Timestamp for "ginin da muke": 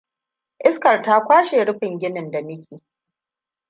1.99-2.81